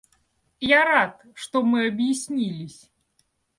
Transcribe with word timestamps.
Я 0.69 0.83
рад, 0.83 1.21
что 1.35 1.61
мы 1.61 1.85
объяснились. 1.85 2.89